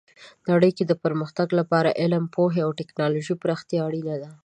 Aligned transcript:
نړۍ 0.49 0.71
کې 0.77 0.83
د 0.87 0.93
پرمختګ 1.03 1.47
لپاره 1.59 1.89
د 1.91 1.97
علم، 2.01 2.23
پوهې 2.35 2.61
او 2.65 2.71
ټیکنالوژۍ 2.79 3.35
پراختیا 3.43 3.79
اړینه 3.87 4.15
ده. 4.21 4.31